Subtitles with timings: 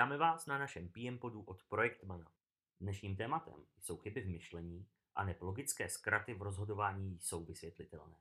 [0.00, 2.24] Vítáme vás na našem PM podu od Projektmana.
[2.80, 8.14] Dnešním tématem jsou chyby v myšlení a logické zkraty v rozhodování jsou vysvětlitelné.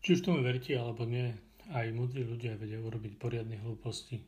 [0.00, 1.32] Či už tomu verte alebo nie,
[1.72, 4.20] aj múdri ľudia vedia urobiť poriadne hlúposti.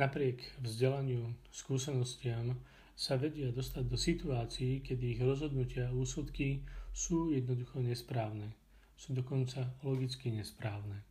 [0.00, 2.56] Napriek vzdelaniu, skúsenostiam
[2.96, 6.64] sa vedia dostať do situácií, kedy ich rozhodnutia a úsudky
[6.96, 8.48] sú jednoducho nesprávne.
[8.96, 11.04] Sú dokonca logicky nesprávne.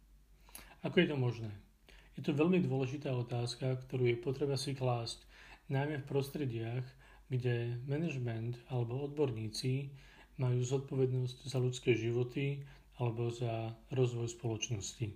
[0.82, 1.63] Ako je to možné?
[2.14, 5.26] Je to veľmi dôležitá otázka, ktorú je potreba si klásť,
[5.70, 6.86] najmä v prostrediach,
[7.32, 9.90] kde management alebo odborníci
[10.38, 12.62] majú zodpovednosť za ľudské životy
[13.02, 15.10] alebo za rozvoj spoločnosti.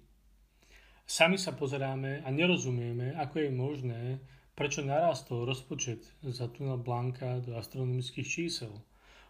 [1.08, 4.02] Sami sa pozeráme a nerozumieme, ako je možné,
[4.58, 8.74] prečo narastol rozpočet za tunel Blanka do astronomických čísel.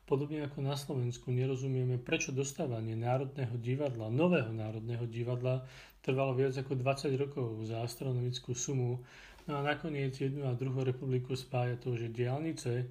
[0.07, 5.67] Podobne ako na Slovensku nerozumieme, prečo dostávanie Národného divadla, nového Národného divadla,
[5.99, 9.03] trvalo viac ako 20 rokov za astronomickú sumu.
[9.51, 12.87] No a nakoniec jednu a druhú republiku spája to, že diálnice,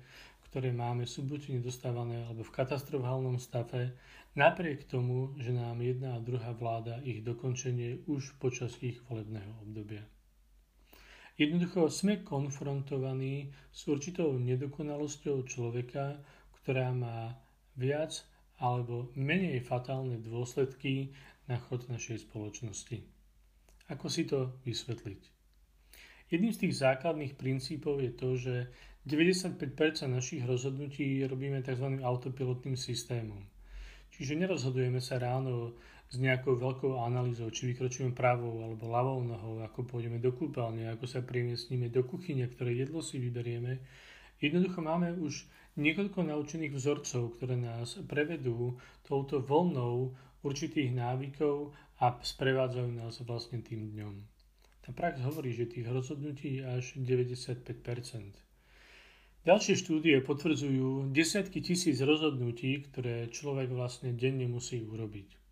[0.52, 3.96] ktoré máme, sú buď nedostávané alebo v katastrofálnom stave,
[4.36, 10.04] napriek tomu, že nám jedna a druhá vláda ich dokončenie už počas ich volebného obdobia.
[11.40, 16.20] Jednoducho sme konfrontovaní s určitou nedokonalosťou človeka,
[16.66, 17.38] ktorá má
[17.78, 18.26] viac
[18.58, 21.14] alebo menej fatálne dôsledky
[21.46, 23.06] na chod našej spoločnosti.
[23.86, 25.22] Ako si to vysvetliť?
[26.26, 28.54] Jedným z tých základných princípov je to, že
[29.06, 29.62] 95%
[30.10, 32.02] našich rozhodnutí robíme tzv.
[32.02, 33.46] autopilotným systémom.
[34.10, 35.78] Čiže nerozhodujeme sa ráno
[36.10, 41.06] s nejakou veľkou analýzou, či vykročíme pravou alebo ľavou nohou, ako pôjdeme do kúpeľne, ako
[41.06, 43.78] sa premiesníme do kuchyne, ktoré jedlo si vyberieme.
[44.42, 52.90] Jednoducho máme už niekoľko naučených vzorcov, ktoré nás prevedú touto voľnou určitých návykov a sprevádzajú
[52.96, 54.14] nás vlastne tým dňom.
[54.84, 58.46] Tá prax hovorí, že tých rozhodnutí je až 95%.
[59.46, 65.45] Ďalšie štúdie potvrdzujú desiatky tisíc rozhodnutí, ktoré človek vlastne denne musí urobiť.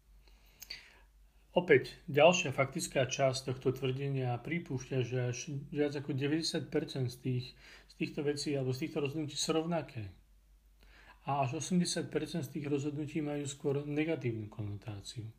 [1.54, 6.66] Opäť ďalšia faktická časť tohto tvrdenia pripúšťa, že až viac ako 90%
[7.06, 7.54] z, tých,
[7.86, 10.10] z týchto vecí alebo z týchto rozhodnutí sú rovnaké.
[11.30, 12.10] A až 80%
[12.42, 15.30] z tých rozhodnutí majú skôr negatívnu konotáciu.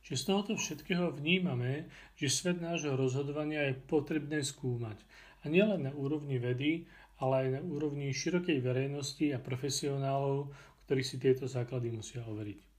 [0.00, 4.96] Čiže z tohoto všetkého vnímame, že svet nášho rozhodovania je potrebné skúmať.
[5.44, 6.88] A nielen na úrovni vedy,
[7.20, 10.56] ale aj na úrovni širokej verejnosti a profesionálov,
[10.88, 12.73] ktorí si tieto základy musia overiť.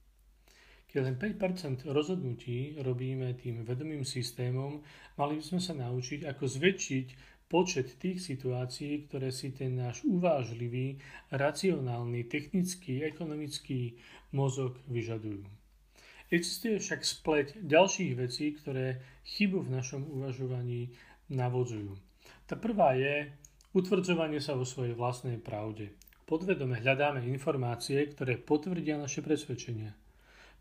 [0.95, 4.79] Keď len 5% rozhodnutí robíme tým vedomým systémom,
[5.19, 7.07] mali by sme sa naučiť, ako zväčšiť
[7.51, 10.95] počet tých situácií, ktoré si ten náš uvážlivý,
[11.35, 13.99] racionálny, technický, ekonomický
[14.31, 15.43] mozog vyžadujú.
[16.31, 19.03] Existuje však spleť ďalších vecí, ktoré
[19.35, 20.95] chybu v našom uvažovaní
[21.27, 21.91] navodzujú.
[22.47, 23.35] Tá prvá je
[23.75, 25.91] utvrdzovanie sa vo svojej vlastnej pravde.
[26.23, 30.04] Podvedome hľadáme informácie, ktoré potvrdia naše presvedčenia.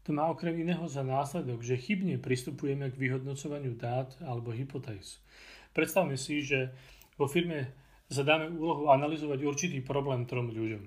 [0.05, 5.25] To má okrem iného za následok, že chybne pristupujeme k vyhodnocovaniu dát alebo hypotéz.
[5.73, 6.77] Predstavme si, že
[7.17, 7.73] vo firme
[8.13, 10.85] zadáme úlohu analyzovať určitý problém trom ľuďom.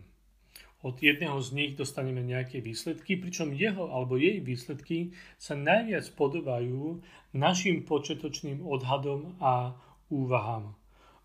[0.85, 7.01] Od jedného z nich dostaneme nejaké výsledky, pričom jeho alebo jej výsledky sa najviac podobajú
[7.33, 9.73] našim početočným odhadom a
[10.13, 10.77] úvahám.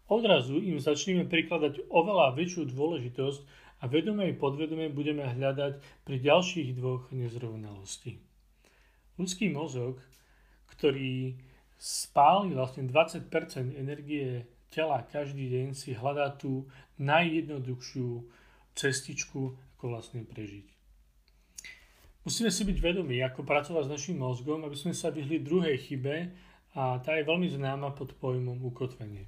[0.08, 3.40] Odrazu im začneme prikladať oveľa väčšiu dôležitosť
[3.82, 8.22] a vedome i podvedome budeme hľadať pri ďalších dvoch nezrovnalostí.
[9.18, 9.98] Ľudský mozog,
[10.70, 11.34] ktorý
[11.82, 13.26] spáli vlastne 20%
[13.74, 16.70] energie tela každý deň, si hľadá tú
[17.02, 18.22] najjednoduchšiu
[18.78, 20.70] cestičku, ako vlastne prežiť.
[22.22, 26.30] Musíme si byť vedomí, ako pracovať s našim mozgom, aby sme sa vyhli druhej chybe
[26.78, 29.26] a tá je veľmi známa pod pojmom ukotvenie.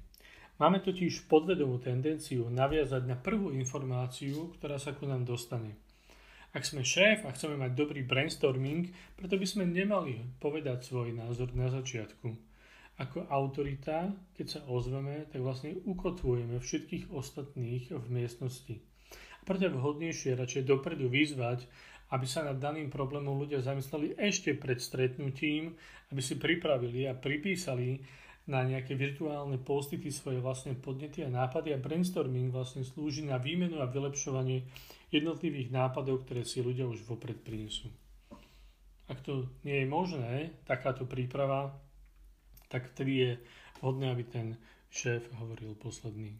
[0.55, 5.75] Máme totiž podvedomú tendenciu naviazať na prvú informáciu, ktorá sa ku nám dostane.
[6.55, 8.87] Ak sme šéf a chceme mať dobrý brainstorming,
[9.19, 12.31] preto by sme nemali povedať svoj názor na začiatku.
[13.03, 18.79] Ako autorita, keď sa ozveme, tak vlastne ukotvujeme všetkých ostatných v miestnosti.
[19.11, 21.67] A preto je vhodnejšie radšej dopredu vyzvať,
[22.15, 25.75] aby sa nad daným problémom ľudia zamysleli ešte pred stretnutím,
[26.15, 31.81] aby si pripravili a pripísali na nejaké virtuálne postity svoje vlastné podnety a nápady a
[31.81, 34.69] brainstorming vlastne slúži na výmenu a vylepšovanie
[35.09, 37.89] jednotlivých nápadov, ktoré si ľudia už vopred prinesú.
[39.09, 40.33] Ak to nie je možné,
[40.65, 41.73] takáto príprava,
[42.69, 43.31] tak vtedy je
[43.81, 44.47] vhodné, aby ten
[44.89, 46.37] šéf hovoril posledný.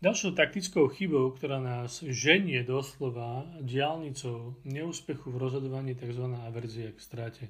[0.00, 6.24] Ďalšou taktickou chybou, ktorá nás ženie doslova diálnicou neúspechu v rozhodovaní tzv.
[6.40, 7.44] averzia k strate.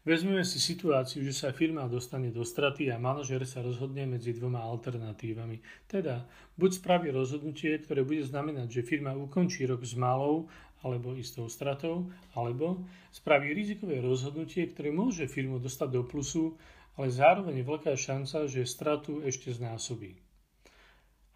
[0.00, 4.64] Vezmeme si situáciu, že sa firma dostane do straty a manažer sa rozhodne medzi dvoma
[4.64, 5.60] alternatívami.
[5.84, 6.24] Teda,
[6.56, 10.48] buď spraví rozhodnutie, ktoré bude znamenať, že firma ukončí rok s malou
[10.80, 12.80] alebo istou stratou, alebo
[13.12, 16.56] spraví rizikové rozhodnutie, ktoré môže firmu dostať do plusu,
[16.96, 20.16] ale zároveň je veľká šanca, že stratu ešte znásobí.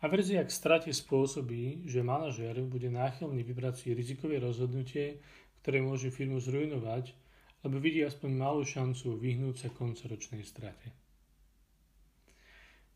[0.01, 5.21] Averzia k strate spôsobí, že manažer bude náchylný vybrať si rizikové rozhodnutie,
[5.61, 7.24] ktoré môže firmu zrujnovať
[7.65, 10.93] lebo vidí aspoň malú šancu vyhnúť sa koncoročnej strate.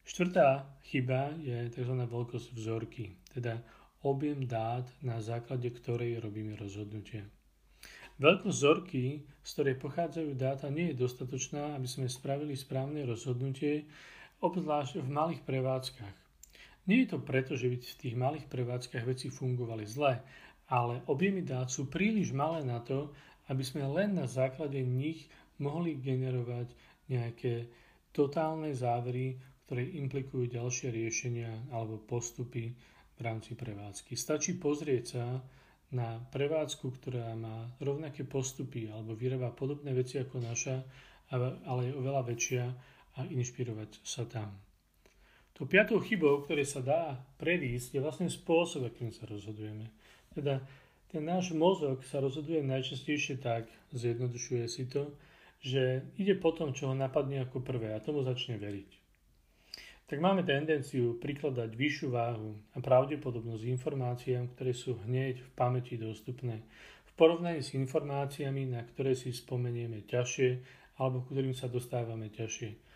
[0.08, 1.92] Štvrtá chyba je tzv.
[1.92, 3.60] veľkosť vzorky, teda
[4.04, 7.28] objem dát, na základe ktorej robíme rozhodnutie.
[8.18, 9.04] Veľkosť vzorky,
[9.44, 13.86] z ktorej pochádzajú dáta, nie je dostatočná, aby sme spravili správne rozhodnutie,
[14.42, 16.16] obzvlášť v malých prevádzkach.
[16.88, 20.24] Nie je to preto, že by v tých malých prevádzkach veci fungovali zle,
[20.72, 23.12] ale objemy dát sú príliš malé na to,
[23.48, 25.28] aby sme len na základe nich
[25.58, 26.70] mohli generovať
[27.08, 27.68] nejaké
[28.12, 32.72] totálne závery, ktoré implikujú ďalšie riešenia alebo postupy
[33.16, 34.14] v rámci prevádzky.
[34.16, 35.24] Stačí pozrieť sa
[35.92, 40.76] na prevádzku, ktorá má rovnaké postupy alebo vyrába podobné veci ako naša,
[41.68, 42.64] ale je oveľa väčšia
[43.18, 44.52] a inšpirovať sa tam.
[45.58, 49.90] To piatou chybou, ktoré sa dá predísť, je vlastne spôsob, akým sa rozhodujeme.
[50.30, 50.62] Teda
[51.08, 55.08] ten náš mozog sa rozhoduje najčastejšie tak, zjednodušuje si to,
[55.64, 58.90] že ide po tom, čo ho napadne ako prvé a tomu začne veriť.
[60.08, 66.64] Tak máme tendenciu prikladať vyššiu váhu a pravdepodobnosť informáciám, ktoré sú hneď v pamäti dostupné,
[67.04, 70.48] v porovnaní s informáciami, na ktoré si spomenieme ťažšie
[70.96, 72.87] alebo ktorým sa dostávame ťažšie.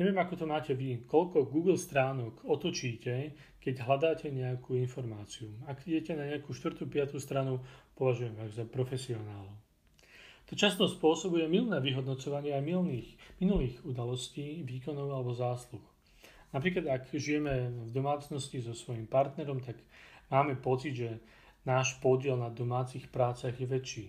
[0.00, 5.52] Neviem, ako to máte vy, koľko Google stránok otočíte, keď hľadáte nejakú informáciu.
[5.68, 6.88] Ak idete na nejakú 4.
[6.88, 7.20] 5.
[7.20, 7.60] stranu,
[8.00, 9.52] považujem vás za profesionálov.
[10.48, 13.08] To často spôsobuje milné vyhodnocovanie aj milných,
[13.44, 15.84] minulých udalostí, výkonov alebo zásluh.
[16.56, 19.76] Napríklad, ak žijeme v domácnosti so svojím partnerom, tak
[20.32, 21.20] máme pocit, že
[21.68, 24.06] náš podiel na domácich prácach je väčší.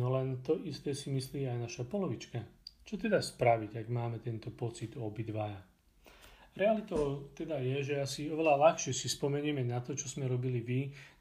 [0.00, 2.40] No len to isté si myslí aj naša polovička.
[2.84, 5.62] Čo teda spraviť, ak máme tento pocit obidvaja?
[6.56, 10.80] Realitou teda je, že asi oveľa ľahšie si spomenieme na to, čo sme robili vy,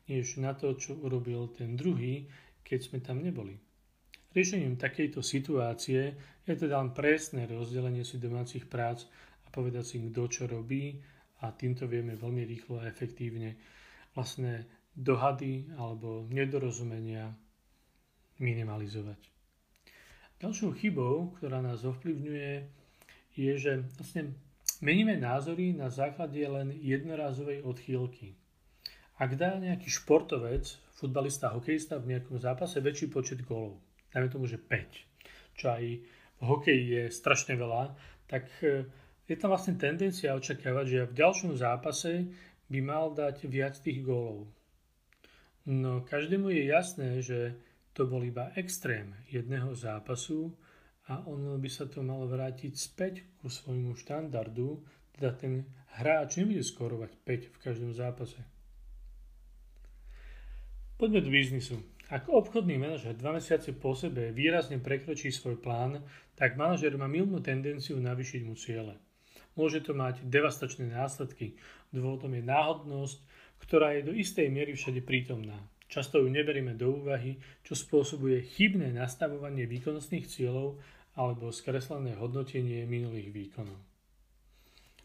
[0.09, 2.25] než na to, čo urobil ten druhý,
[2.65, 3.53] keď sme tam neboli.
[4.29, 6.13] Riešením takejto situácie
[6.45, 9.05] je teda len presné rozdelenie si domácich prác
[9.45, 10.97] a povedať si, kto čo robí
[11.41, 13.57] a týmto vieme veľmi rýchlo a efektívne
[14.13, 17.31] vlastné dohady alebo nedorozumenia
[18.41, 19.38] minimalizovať.
[20.39, 22.63] Ďalšou chybou, ktorá nás ovplyvňuje,
[23.35, 24.31] je, že vlastne
[24.79, 28.39] meníme názory na základe len jednorázovej odchýlky.
[29.19, 33.83] Ak dá nejaký športovec, futbalista, hokejista v nejakom zápase väčší počet gólov,
[34.15, 35.83] dajme tomu, že 5, čo aj
[36.39, 37.91] v hokeji je strašne veľa,
[38.31, 38.87] tak e,
[39.27, 42.31] je tam vlastne tendencia očakávať, že v ďalšom zápase
[42.71, 44.47] by mal dať viac tých gólov.
[45.67, 47.59] No každému je jasné, že
[47.99, 50.55] to bol iba extrém jedného zápasu
[51.11, 54.79] a ono by sa to malo vrátiť späť ku svojmu štandardu,
[55.11, 55.67] teda ten
[55.99, 58.39] hráč nebude skorovať 5 v každom zápase.
[60.95, 61.83] Poďme do biznisu.
[62.07, 65.99] Ak obchodný manažer dva mesiace po sebe výrazne prekročí svoj plán,
[66.39, 68.95] tak manažer má milnú tendenciu navýšiť mu ciele.
[69.59, 71.59] Môže to mať devastačné následky.
[71.91, 73.17] Dôvodom je náhodnosť,
[73.59, 75.59] ktorá je do istej miery všade prítomná.
[75.89, 80.77] Často ju neberieme do úvahy, čo spôsobuje chybné nastavovanie výkonnostných cieľov
[81.17, 83.79] alebo skreslené hodnotenie minulých výkonov.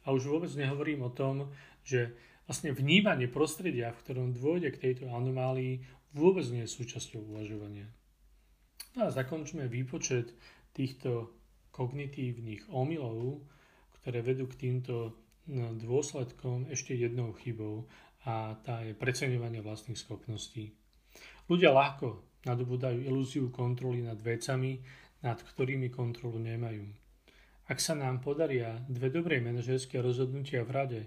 [0.05, 1.49] A už vôbec nehovorím o tom,
[1.89, 2.13] že
[2.45, 5.81] vlastne vnímanie prostredia, v ktorom dôjde k tejto anomálii,
[6.13, 7.89] vôbec nie je súčasťou uvažovania.
[8.95, 10.37] No a zakončíme výpočet
[10.77, 11.33] týchto
[11.73, 13.41] kognitívnych omylov,
[14.05, 15.17] ktoré vedú k týmto
[15.81, 17.89] dôsledkom ešte jednou chybou
[18.25, 20.73] a tá je preceňovanie vlastných schopností.
[21.49, 24.81] Ľudia ľahko nadobúdajú ilúziu kontroly nad vecami,
[25.25, 26.85] nad ktorými kontrolu nemajú.
[27.65, 31.03] Ak sa nám podaria dve dobré manažerské rozhodnutia v rade,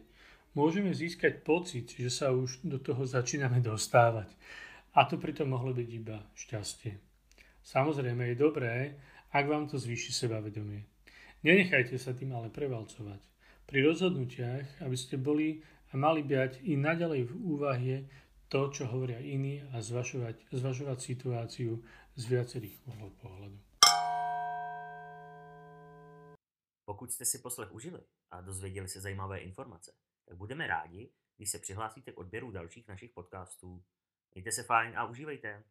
[0.58, 4.34] môžeme získať pocit, že sa už do toho začíname dostávať.
[4.98, 6.98] A to pritom mohlo byť iba šťastie.
[7.62, 8.74] Samozrejme je dobré,
[9.30, 10.82] ak vám to zvýši sebavedomie.
[11.46, 13.22] Nenechajte sa tým ale prevalcovať.
[13.70, 17.96] Pri rozhodnutiach, aby ste boli a mali byť i naďalej v úvahe
[18.48, 21.84] to, čo hovoria iní a zvažovať, zvažovať situáciu
[22.15, 23.60] z viacerých uhlov pohľadu.
[26.86, 28.00] Pokud jste si poslech užili
[28.32, 29.91] a dozvěděli se zajímavé informace,
[30.25, 33.84] tak budeme rádi, když se přihlásíte k odběru dalších našich podcastů.
[34.34, 35.63] Mějte se fajn a užívejte.